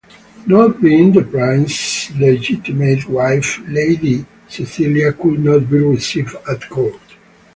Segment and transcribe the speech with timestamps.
[0.47, 6.99] Not being the Prince's legitimate wife, Lady Cecilia could not be received at court.